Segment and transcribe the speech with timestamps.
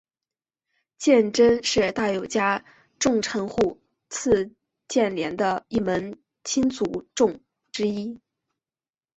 [0.97, 2.65] 鉴贞是大友家
[2.97, 4.51] 重臣户次
[4.87, 7.39] 鉴连的一门亲族众
[7.71, 8.19] 之一。